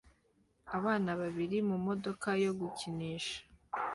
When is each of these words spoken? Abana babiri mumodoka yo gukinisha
Abana 0.77 1.09
babiri 1.21 1.57
mumodoka 1.69 2.29
yo 2.43 2.51
gukinisha 2.59 3.37